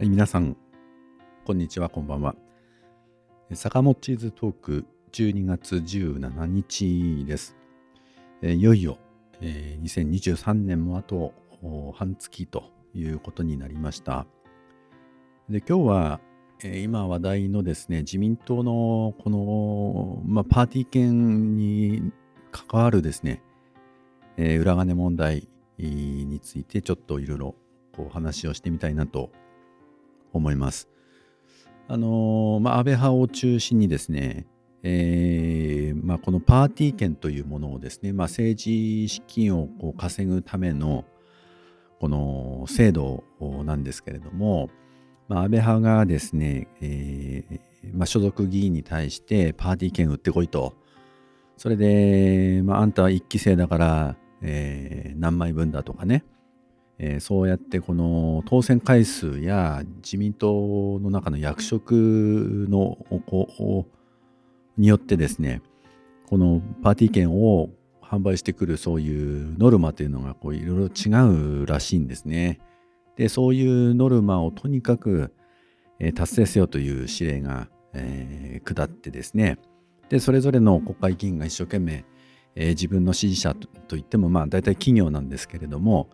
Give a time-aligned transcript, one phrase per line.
[0.00, 0.56] はい、皆さん、
[1.44, 2.34] こんにちは、こんばんは。
[3.52, 7.54] 坂本チーズトーク12月17日です。
[8.40, 8.96] えいよいよ、
[9.42, 11.34] えー、2023年もあと
[11.92, 14.24] 半月ということになりました。
[15.50, 16.20] で、今日は、
[16.64, 22.10] えー、今話題のですね、自民党のこの、まあ、パーティー券に
[22.52, 23.42] 関わるですね、
[24.38, 27.54] えー、裏金問題についてちょっといろいろ
[27.98, 29.30] お話をしてみたいなと
[30.32, 30.88] 思います。
[31.88, 34.46] あのー、まあ、安倍派を中心にですね、
[34.82, 41.04] えーまあ、このパーティー券というものをですね、まあ、政治資金をこう稼ぐための
[41.98, 43.24] この制度
[43.64, 44.70] なんですけれども、
[45.28, 47.60] まあ、安倍派がですね、えー
[47.92, 50.74] まあ、所属議員に対してパーティー券売ってこいと。
[51.56, 56.24] それで、まあ、あんたは一期生だから、えー、何枚分だとかね、
[57.02, 63.86] えー、そうやってこの当選回数や自民党の中の役職のこ
[64.76, 65.62] によってですね
[66.28, 67.70] このパーティー券を
[68.02, 72.60] 販売してくるそういうノルマというのがこういろいろ違うらしいんですね。
[73.16, 75.32] でそういうノルマをとにかく、
[75.98, 79.58] え、達成せよという指令が、えー、下ってですね
[80.10, 82.04] でそれぞれの国会議員が一生懸命、
[82.54, 83.54] えー、自分の支持者
[83.88, 86.10] といってもまあ大体企業なんですけれども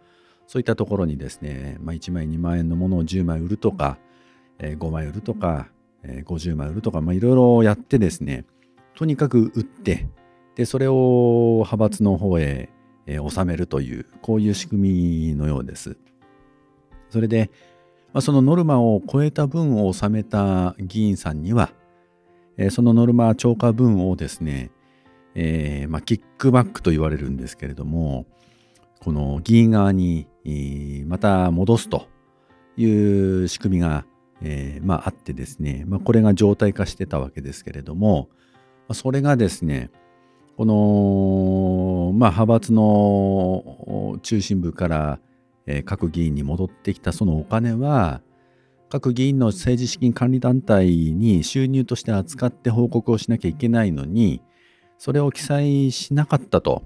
[0.46, 3.98] そういったところにですね、まあ、1枚2万円のものを10枚売るとか、
[4.58, 5.68] えー、5枚売るとか、
[6.02, 8.44] えー、50枚売るとか、まあ、いろいろやってですね、
[8.94, 10.08] とにかく売って、
[10.54, 12.70] で、それを派閥の方へ、
[13.06, 15.96] えー、収めるという、こういう仕組みのようです。
[17.10, 17.50] それで、
[18.12, 21.72] まあ、そのノルマを超えた分を納めた議員さんには、
[22.56, 24.70] えー、そのノルマ超過分をですね、
[25.34, 28.26] えーまあ、キックバックと言われるんですけれども、
[29.00, 30.26] この議員側に
[31.06, 32.08] また戻すと
[32.76, 34.04] いう仕組みが、
[34.42, 38.28] えー、まあ、あってですね、まあ、これが常態化してたわけですけれども、
[38.92, 39.90] それがですね、
[40.56, 45.18] この、まあ、派閥の中心部から、
[45.66, 48.22] え、各議員に戻ってきたそのお金は、
[48.88, 54.42] 各議員の政治資金管理団体に収入として扱って報告をしなきゃいけないのに、
[54.98, 56.84] それを記載しなかったと。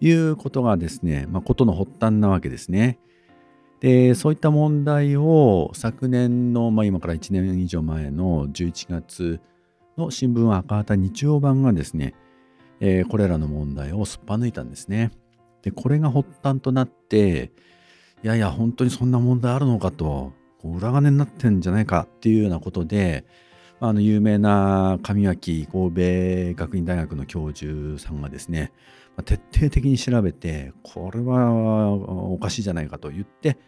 [0.00, 2.98] いうことがですね、まあ、ことの発端なわけですね。
[3.80, 9.40] で、そういった問題を昨年の、まあ、今から1年以上前の11月
[9.96, 12.14] の新聞赤旗日曜版がですね、
[12.80, 15.12] えー、これらの問題をすっぱ抜いたんですね。
[15.62, 17.52] で、これが発端となって、
[18.22, 20.32] いやいや、本当にそんな問題あるのかと、
[20.64, 23.24] 裏金になってんじゃないかっていうようなことで、
[23.80, 28.72] あの有名な上脇神戸学院大学の教授さんがですね、
[29.24, 33.58] 徹底的に調べて、これはおかしいじゃないかと言って、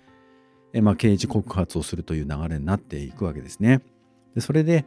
[0.81, 3.81] まあ、刑事告発をするという流れになっていくわけですね。
[4.35, 4.87] でそれで、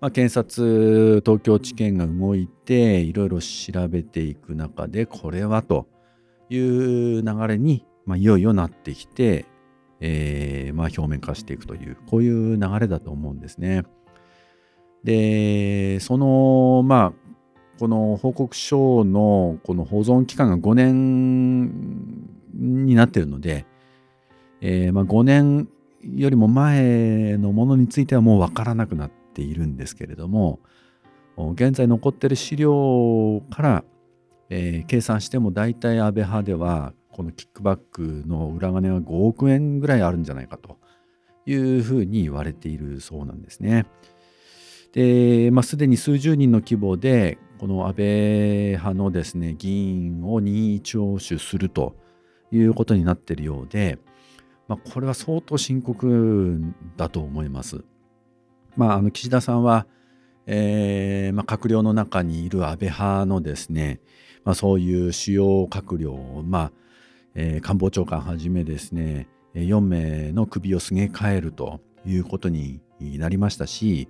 [0.00, 5.86] まあ、検察、東京地検が動いて、いろいろ調べていく中で、これはと
[6.50, 9.46] いう流れに、まあ、いよいよなってきて、
[10.00, 13.84] えーまあ、表面化していくという、こういう流れだと思うんですね。
[15.02, 17.25] で、その、まあ、
[17.78, 23.66] この報告書のこの保存期間が5年になっているので、
[24.60, 25.68] えー、まあ5年
[26.02, 30.60] よりも前のものについてはもう分からなくなっているんですけれども、
[31.36, 33.84] 現在残っている資料から、
[34.48, 40.78] えー、計算しても大体安倍派ではこのキックバックの裏金は5億円ぐらいあるんじゃないかと
[41.44, 43.86] いうふうに言われているそうなんですね。
[44.96, 48.06] で、まあ、すでに数十人の規模で、この安倍
[48.70, 51.94] 派のですね、議員を任意聴取すると
[52.50, 53.98] いうことになっているようで、
[54.68, 56.58] まあ、これは相当深刻
[56.96, 57.84] だと思います。
[58.74, 59.86] まあ、あの岸田さんは、
[60.46, 64.00] えーまあ、閣僚の中にいる安倍派のですね、
[64.44, 66.72] まあ、そういう主要閣僚、まあ
[67.34, 74.08] えー、官房長官はじめですね、4名の首をすげ替えるということになりましたし、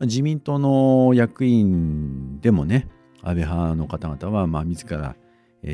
[0.00, 2.88] 自民党の役員でもね、
[3.22, 5.14] 安倍派の方々は、まあ、自ら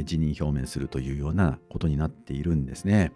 [0.05, 3.13] 辞任表明するというようなことになっているんですね。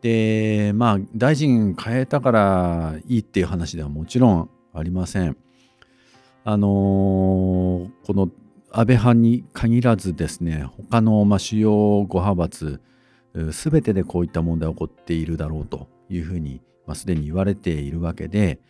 [0.00, 5.36] で、まあ、大臣変えたからいいっていう話ではもちろんありません。
[6.44, 8.28] あのー、この
[8.70, 11.72] 安倍派に限らずですね、他のまあ主要
[12.04, 12.80] 5派閥、
[13.52, 18.60] すべてでこういった問題が起こっているだろうというふうに、まあ、すでに言われているわけで、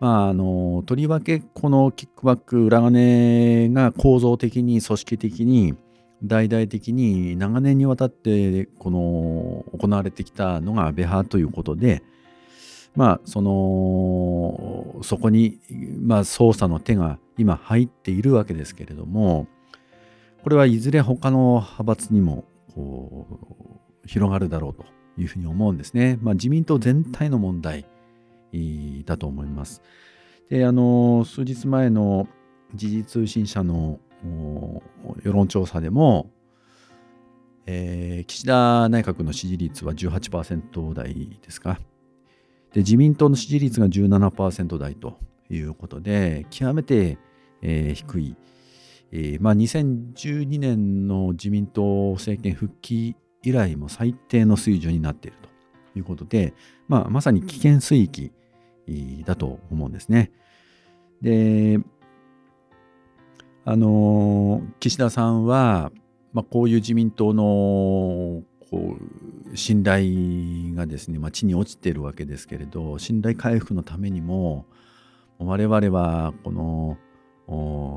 [0.00, 5.74] まあ、あのとりわけこのキックバック裏金が構造的に組織的に
[6.22, 12.02] 大々的に長年にわたってこの行われてきたのが安倍派ということで、
[12.96, 15.60] まあそのそこに、
[16.00, 19.46] まあ、捜査の手が今入っているわけですけれども
[20.42, 22.44] これはいずれ他の派閥にも
[22.74, 23.26] こ
[24.04, 24.84] う広がるだろうと
[25.20, 26.18] いうふうに思うんですね。
[26.20, 27.84] まあ、自民党全体の問題
[29.04, 29.82] だと思います。
[30.48, 32.26] であの数日前の
[32.74, 34.00] 時事通信社の
[35.22, 36.30] 世論調査でも、
[37.66, 41.78] えー、岸田内閣の支持率は18%台ですか
[42.72, 45.18] で自民党の支持率が17%台と
[45.50, 47.18] いうことで極めて、
[47.62, 48.36] えー、低い、
[49.12, 56.54] えーまあ、2012年の自民党政権復帰以来も最低の水準になっているということで、
[56.88, 58.32] まあ、まさに危険水域
[59.26, 60.30] だと思うんですね。
[61.22, 61.80] で
[63.64, 65.92] あの岸田さんは、
[66.32, 68.96] まあ、こういう自民党のこ
[69.52, 74.66] う信頼がですね、まあ、地に落ちてるわけですけれど信頼回復のためにも
[75.38, 76.96] 我々はこの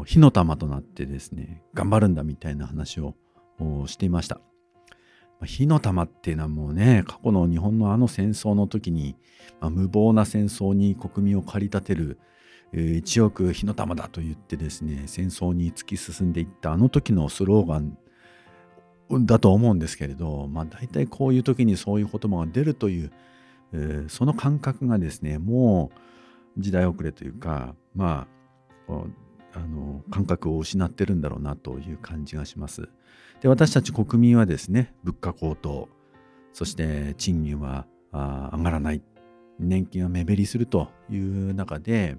[0.06, 3.16] 火の玉となってですね頑張るんだみたいな話を
[3.88, 4.42] していました。
[5.46, 9.16] 火の玉っていうのはもうね過去の日本のあの戦争の時に、
[9.60, 12.20] まあ、無謀な戦争に国民を駆り立てる
[12.74, 17.98] 一億火の玉だと言ってですね戦争に突き進んでいったあの時のスローガン
[19.26, 23.12] だと思うんですけれど、まあ、大体こういう時にそういう言葉が出るという、
[23.74, 25.92] えー、その感覚がですねも
[26.58, 28.28] う時代遅れというかま
[28.88, 28.94] あ
[29.54, 32.90] あの感覚を失ってるんだろうなという感じがします。
[33.42, 35.90] で私たち国民はですね物価高騰
[36.54, 39.02] そして賃金は上がらない
[39.60, 42.18] 年金は目減りするという中で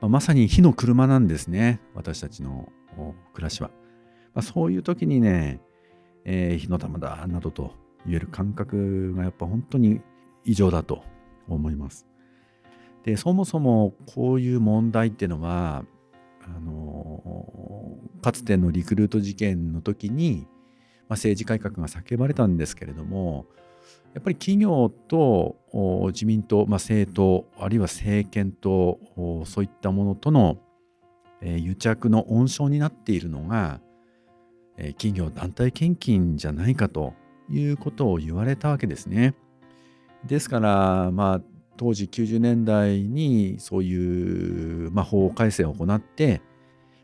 [0.00, 2.68] まあ、まさに火の車なんですね私たちの
[3.34, 3.70] 暮らしは、
[4.34, 5.60] まあ、そういう時にね、
[6.24, 7.74] えー、火の玉だなどと
[8.06, 10.00] 言える感覚がやっぱ本当に
[10.44, 11.02] 異常だと
[11.48, 12.06] 思います
[13.04, 15.84] でそもそもこういう問題っていうのは
[16.56, 20.46] あのかつてのリクルート事件の時に、
[21.08, 23.46] まあ、政治改革が叫ばれたんですけれども
[24.14, 25.56] やっぱり企業と
[26.08, 28.98] 自民党、まあ、政党あるいは政権と
[29.44, 30.58] そういったものとの、
[31.40, 33.80] えー、癒着の温床になっているのが、
[34.76, 37.14] えー、企業団体献金じゃないかと
[37.50, 39.34] いうことを言われたわけですね。
[40.26, 41.40] ですから、まあ、
[41.78, 46.42] 当時90年代にそういう、まあ、法改正を行って、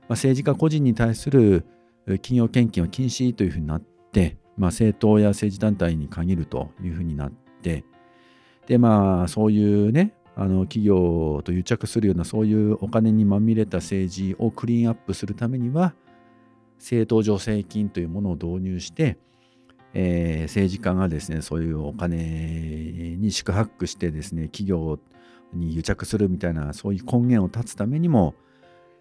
[0.03, 1.65] まあ、政治家個人に対する
[2.07, 7.33] 企業献金を禁止というふうになってまあ、政党や政治団体に限るというふうになっ
[7.63, 7.85] て
[8.67, 15.95] でまあそういうねあの企業と癒着するようなそういうお金にまみれた政治をクリーンアップするためには
[16.79, 19.17] 政党助成金というものを導入して、
[19.95, 22.17] えー、政治家がですねそういうお金
[23.17, 24.99] に宿泊してですね企業
[25.53, 28.35] に癒着するみたいなそういう根源を断つためにも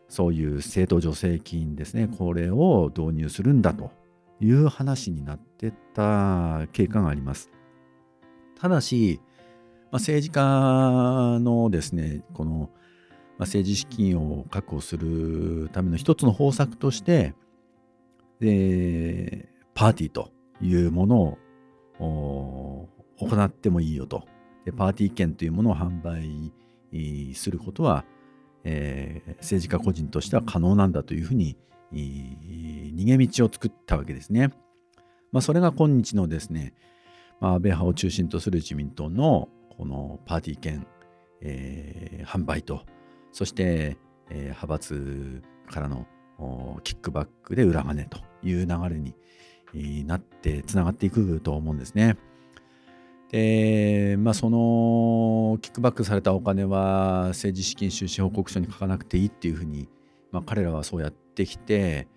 [0.07, 3.92] そういう政党助成金ですねこれを導入するんだと
[4.40, 7.50] いう話になってた経過があります。
[8.60, 9.20] ただし、
[9.91, 12.70] まあ、政治家のですね、この、まあ、
[13.39, 17.34] 政治資金を確保するための一つの方策として、
[18.39, 20.32] でパーティーと
[20.63, 21.38] いうもの
[22.00, 22.89] を
[23.20, 24.25] 行ってもいいよと。
[24.65, 26.51] でパーティー券というものを販売
[27.36, 28.05] することは、
[28.63, 31.58] えー、政治家個人としては可能なんだというふうに
[31.91, 34.51] 逃げ道を作ったわけですね。
[35.32, 36.74] まあ、それが今日のですね、
[37.41, 40.88] まあ、安倍派を中心とする自民党のこのパーティー券、
[41.41, 42.86] えー、販売と、
[43.32, 43.98] そして、
[44.29, 46.08] えー、派閥からの
[46.84, 49.00] キックバックで裏金という流れ
[49.74, 52.18] になってつながっていくと思うんですね。
[53.30, 59.89] で、まあ、そのキックバックされたお金は政治資金収支報告書に書かなくていいっていうふうに、
[60.32, 62.08] まあ、彼らはそうやってきて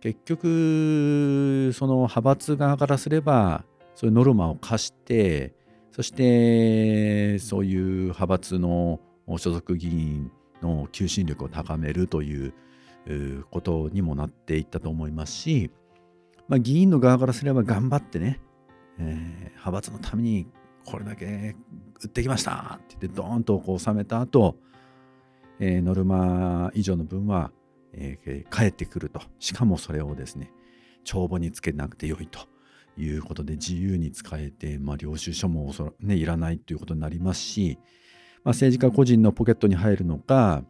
[0.00, 5.54] 結局その派閥側からすればそういうノルマを課して
[5.92, 9.00] そしてそういう派閥の
[9.38, 10.30] 所属議員
[10.62, 12.52] の求心力を高めるという
[13.50, 15.70] ことにもなっていったと思いますし、
[16.48, 18.40] まあ、議員の側からすれば頑張ってね、
[18.98, 20.46] えー、派閥のために
[20.84, 21.56] これだけ
[22.02, 24.56] 売ってきましたって言ってドーンとこう収めた後、
[25.58, 27.50] えー、ノルマ以上の分は
[27.96, 29.20] えー、帰ってくると。
[29.38, 30.52] しかもそれをですね、
[31.04, 32.40] 帳簿につけなくてよいと
[32.98, 37.78] いうことで自由に使えて、まあ、領収書もね、いらないということになりますし、
[38.44, 40.64] まあ、政治家個人のポケットに入るのか、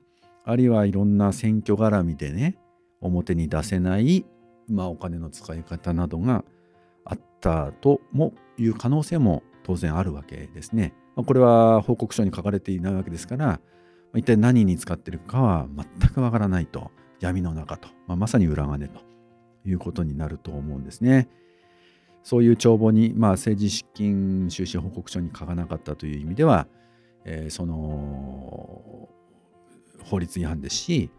[0.44, 2.58] あるいはいろんな選挙絡みでね、
[3.00, 4.26] 表に出せない、
[4.68, 6.44] まあ、お金の使い方などが
[7.04, 10.94] あったともいう可能性も当然あるわけですね。
[11.16, 13.60] まあ、これは報告書に書かれていないわけですから、ま
[14.14, 15.66] あ、一体何に使っているかは
[16.00, 16.90] 全くわからないと
[17.20, 19.00] 闇の中と、まあ、まさに裏金と
[19.64, 21.28] いうことになると思うんですね。
[22.22, 26.66] そういう帳簿に、まあ、政治資金収支報告書に書かなかったという意味では、
[27.24, 29.08] えー、その
[30.04, 31.10] 法律違反ですし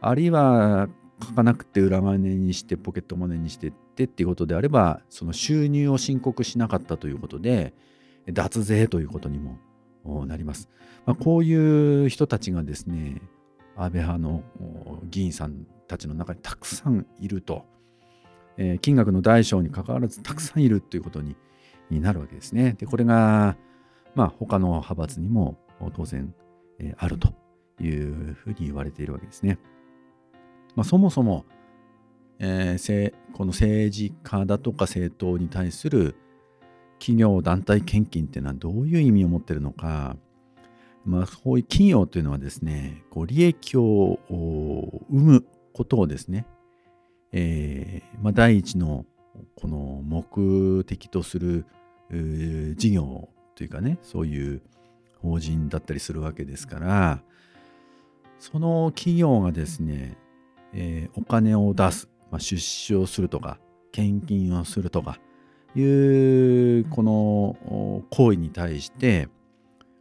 [0.00, 0.88] あるいは
[1.22, 7.72] 書かなくて裏金にしてポケットマネーにしてってっていうことであればその収入を申告しなかったということで
[8.26, 10.68] 脱税ということにもなります。
[11.04, 13.22] まあ、こういう人たちがですね
[13.76, 14.42] 安倍派の
[15.04, 17.64] 議員さんたちの中にたくさんいると、
[18.56, 21.36] えー、金額の大小にかかわらずたくさんいるということに
[21.90, 22.74] なるわけですね。
[22.78, 23.56] でこれが、
[24.14, 25.58] まあ、他の派閥にも
[25.94, 26.34] 当然、
[26.78, 27.32] えー、あると
[27.80, 29.58] いうふうに言われているわけですね。
[30.76, 31.44] まあ、そもそも、
[32.38, 36.14] えー、この政治家だとか政党に対する
[36.98, 40.16] 企業団体献金っていうのはどういう意味を持ってるのか、
[41.04, 46.46] まあ、そういう企業というのはですねこう利益を生むことをですね、
[47.32, 49.04] えーまあ、第一の
[49.54, 51.66] この目的とする
[52.76, 54.62] 事業というかねそういう
[55.20, 57.20] 法人だったりするわけですから
[58.38, 60.16] その企業がですね
[60.78, 63.58] えー、お金を出す、まあ、出資をするとか
[63.92, 65.18] 献金をするとか
[65.74, 69.28] いうこの行為に対して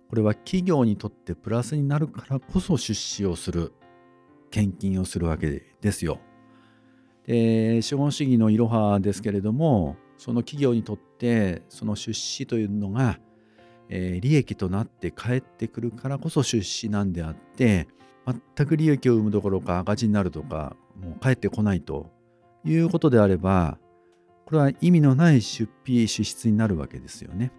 [0.09, 3.73] これは企業にとってプラスになるからこそ出資をする
[4.51, 6.19] 献金をするわけですよ。
[7.25, 13.19] で資本主義のいろはですけれどもその企業にとってその出資というのが、
[13.89, 17.87] えー、利益となって返ってくるからこそ出資なんであって
[18.25, 22.11] 全く利益を生むどころか赤字になるとかもう返ってこないと
[22.63, 23.77] いうことであれば
[24.45, 27.51] これは意味のない出費支出になるわけですよね。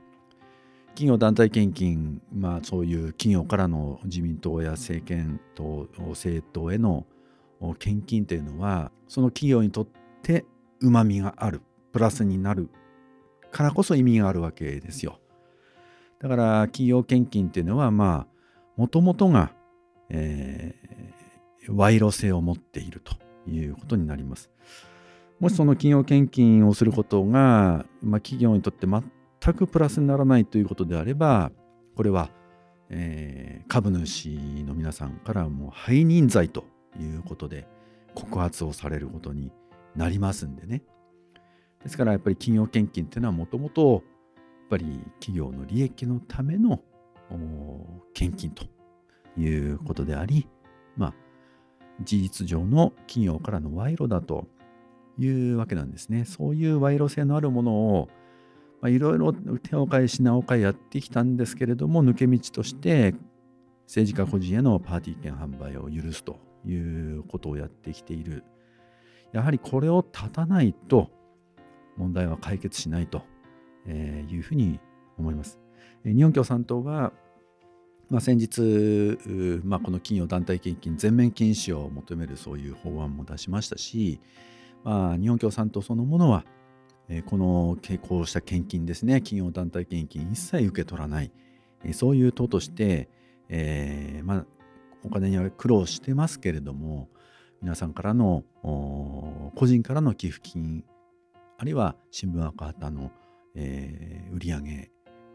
[0.88, 7.04] 企業団体献金、まあ、そういう企業からの自民党や政権と政党への
[7.78, 9.86] 献金というのはその企業にとっ
[10.22, 10.46] て
[10.80, 11.60] うまみがある
[11.92, 12.70] プラスになる
[13.50, 15.20] からこそ意味があるわけですよ。
[16.18, 18.26] だから企業献金っていうのはまあ
[18.76, 19.52] もともとが
[20.08, 23.16] えー、賄賂性を持っていると
[23.50, 24.50] いうことになります。
[25.40, 31.52] もしその企業献金をすることが、まあ、企業にとって全くプラスにならないということであれば、
[31.94, 32.30] これは、
[32.88, 34.30] えー、株主
[34.64, 36.64] の皆さんからもう背任罪と
[36.98, 37.66] いうことで
[38.14, 39.52] 告発をされることに
[39.94, 40.82] なりますんでね。
[41.82, 44.02] ですからやっぱり企業献金っていうのはもともとやっ
[44.70, 46.82] ぱり企業の利益のための
[48.14, 48.64] 献金と
[49.36, 50.48] いうことであり、
[50.96, 51.14] まあ、
[52.02, 54.46] 事実上の企業からの賄賂だと
[55.18, 56.24] いうわけなんですね。
[56.24, 58.08] そういう賄賂性のあるものを
[58.84, 63.14] いろいろ手を変え品を変えやってきたんですけれども抜け道として
[63.86, 68.44] 政治家個人へのパーティー券販売を許すということをやってきている。
[69.32, 71.10] やはりこれを断たないと
[71.96, 73.22] 問題は解決しないと
[73.88, 74.80] いうふうに
[75.18, 75.58] 思います。
[76.04, 77.12] 日本共産党は
[78.08, 79.18] まあ、先日、
[79.64, 84.20] まあ、この企業団体献金全面禁止を求めるそういう法案も出しましたし、
[84.84, 86.44] まあ、日本共産党そのものは、
[87.26, 91.32] このこうした献金ですね企業団体献金一切受け取らない、
[91.92, 93.08] そういう党として、
[93.48, 94.46] えーまあ、
[95.04, 97.08] お金には苦労してますけれども
[97.62, 100.84] 皆さんからの個人からの寄付金
[101.58, 103.10] あるいは新聞赤旗の、
[103.54, 104.90] えー、売り上げ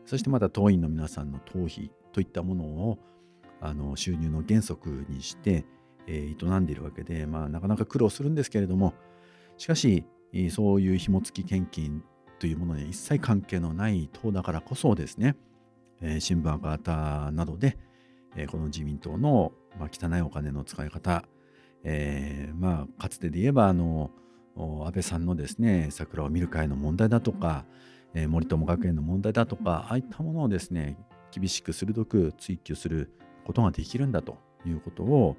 [0.06, 3.00] そしてまた党員の皆さんの党費といったものを
[3.60, 5.66] あの収入の原則にして、
[6.08, 8.94] えー、営んでいるわけで、まあ、なかなか苦労するんですけれども
[9.58, 10.06] しかし
[10.50, 12.04] そういう紐付き献金
[12.40, 15.36] というものに一切関係のない党だからこそですね、
[16.02, 17.78] えー、新聞赤旗などで、
[18.36, 21.24] えー、この自民党の、まあ、汚いお金の使い方、
[21.84, 24.10] えー、まあかつてで言えばあの
[24.56, 27.66] 安倍さんのですね桜を見る会の問題だとか、
[28.14, 30.98] えー、森友学園の問題だとかああいったものをですね
[31.32, 33.10] 厳しく鋭く追求する
[33.46, 35.38] ことができるんだということを、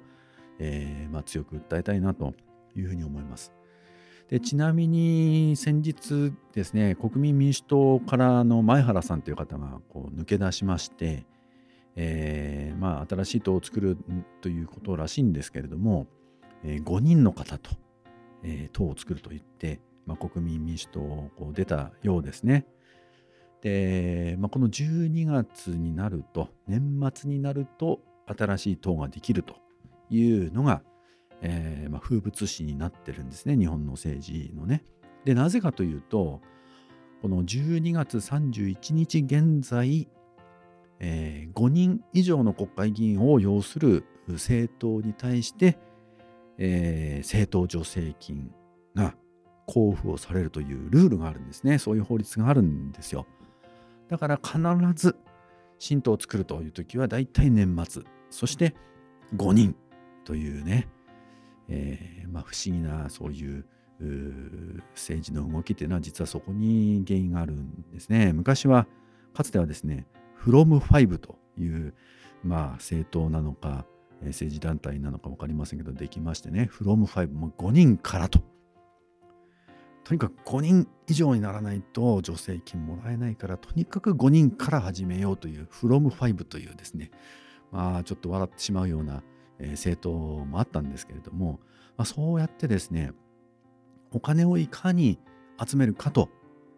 [0.59, 2.33] えー、まあ、強く訴えたいなと
[2.75, 3.53] いうふうに思います。
[4.29, 11.25] でちなみに先日ですね国民民主党からの前原さんという方がこう抜け出しまして、
[11.95, 13.97] えー、まあ、新しい党を作る
[14.41, 16.07] ということらしいんですけれども、
[16.63, 17.71] えー、5人の方と、
[18.43, 22.65] え党を作ると言って、まあ、国民民主党をこう出たようですね。
[23.63, 29.55] で、まあ、この12月になると、年末になると、新しい党ができると
[30.09, 30.81] いうのが、
[31.41, 34.83] えー、まあ、風物詩になってるんですね、日本の政治のね。
[35.23, 36.41] で、なぜかというと、
[37.21, 40.09] この12月31日現在、
[40.99, 45.77] えー、5人以上の国会議員を要する政党に対して、
[46.57, 48.51] えー、政党助成金
[48.93, 49.15] が
[49.67, 51.77] 交付をされるというルールがあるんですね。
[51.77, 53.25] そういう法律があるんですよ。
[54.09, 54.59] だから必
[54.95, 55.15] ず
[55.79, 58.75] 新党を作るという時は大体年末、そして
[59.35, 59.75] 5人
[60.23, 60.87] というね、
[61.69, 63.65] えー、まあ、不思議なそういう
[64.93, 68.33] 政治の動きっていうのは実はそこに原因があるんですね。
[68.33, 68.87] 昔は
[69.33, 70.07] かつてはですね、
[70.43, 71.93] from5 という、
[72.43, 73.85] まあ、政党なのか、
[74.25, 78.41] 政治団体なのか分かりませんけど、できましてね、from5、もう5人からと。
[80.03, 87.11] とにかく5人以上にならないと助成金もらえないから、とにかく5人から始めようという、from5 というですね、
[87.71, 89.23] まあ、ちょっと笑ってしまうような、
[89.59, 90.11] 政党
[90.45, 91.59] もあったんですけれども、
[91.95, 93.13] まあ、そうやってですね、
[94.11, 95.19] お金をいかに
[95.63, 96.29] 集めるかと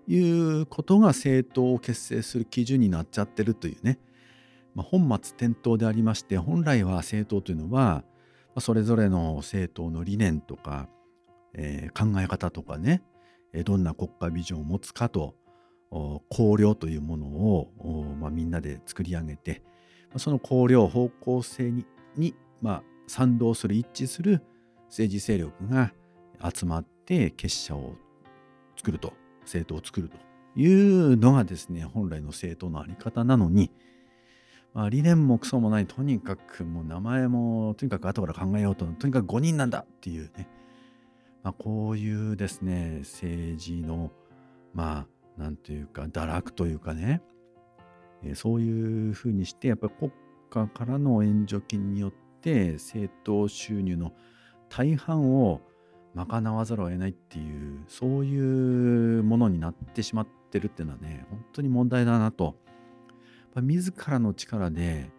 [0.08, 4.00] いうことが政党を結成する基準になっちゃってるというね、
[4.74, 8.03] まあ、本末転倒でありまして本来は政党というのは
[8.60, 10.88] それぞれの政党の理念とか、
[11.53, 13.01] えー、考え方とかね
[13.63, 15.35] どんな国家ビジョンを持つかと
[16.29, 19.62] 綱領というものを、まあ、みんなで作り上げて
[20.17, 21.85] その綱領方向性に
[22.17, 24.41] に、まあ、賛同する一致する
[24.88, 25.93] 政治勢力が
[26.53, 27.95] 集まって結社を
[28.77, 30.17] 作ると政党を作ると
[30.55, 33.71] いうのがですね本来の政党の在り方なのに、
[34.74, 40.47] まあ、理念もクソもないとにかくもう名前もとにかく後から考えようととにかく5人なんだっていうね、
[41.45, 44.11] まあ、こういうですね政治の
[44.73, 45.05] ま
[45.37, 47.21] あなんというか堕落というかね、
[48.33, 50.11] そういうふうにしてやっぱり国
[50.50, 54.11] 家からの援助金によって政党収入の
[54.70, 55.61] 大半を
[56.15, 62.55] 賄わざるを得ないっていうそういうものになってしまってるっていうのはね本当に問題だなと。
[63.55, 65.11] 自らの力で、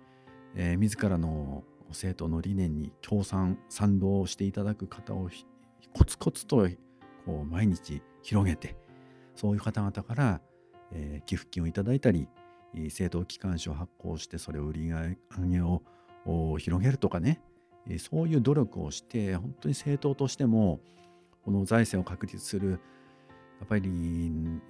[0.57, 5.31] えー、自らの政党の理念に共賛賛同していただく方を
[5.97, 6.69] コツコツと
[7.25, 8.77] こう毎日広げて
[9.35, 10.41] そういう方々から、
[10.93, 12.29] えー、寄付金をいただいたり
[12.75, 15.17] 政党機関紙を発行してそれを売り上
[15.49, 15.81] げを
[16.59, 17.41] 広げるとかね
[17.99, 20.81] そういう努力をして本当に政党としても
[21.47, 22.77] この財政を確立するや
[23.65, 23.91] っぱり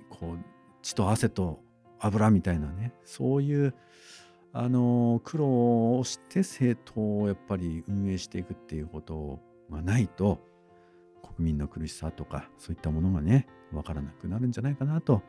[0.08, 0.38] こう
[0.82, 1.58] 血と汗と
[1.98, 3.74] 油みたいなねそういう
[4.52, 9.40] あの苦労をして政党をやっぱり運営していくっていうこと
[9.72, 10.38] がないと
[11.36, 15.22] 国民の苦しさとかそういったものがね分からなくなるんじゃないかなと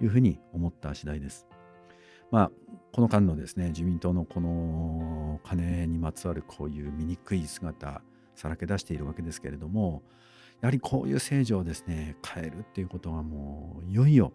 [0.00, 1.46] いうふうに思った次第です。
[2.30, 2.50] まあ、
[2.92, 8.02] この間のですね、自民党のこの金にまつわるこういう醜い姿、
[8.34, 10.02] さらけ出しているわけですけれども、
[10.60, 14.32] やはりこういう政治をですね、変えるっていうことがもういよいよ、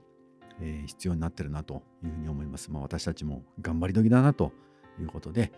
[0.62, 2.71] えー、必要になってるなというふうに思います。
[2.71, 4.53] まあ、私たちも頑張り時だなと
[4.97, 5.51] いうことで、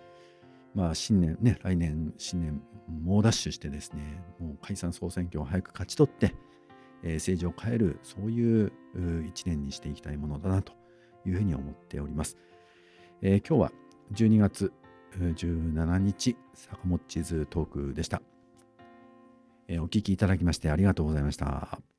[0.73, 2.61] まあ、新年ね、来年、新年、
[3.03, 6.33] 猛ダッシュしてですね、もう解散総選挙を早く勝ち取って、
[7.03, 8.71] えー、政治を変える、そういう
[9.27, 10.73] 一年にしていきたいものだなと
[11.25, 12.37] いうふうに思っております。
[13.21, 13.71] えー、今日は
[14.13, 14.71] 12月
[15.17, 18.21] 17日、坂本地図トークでした。
[19.67, 21.90] えー、お聞きいただきましてありがとうございました。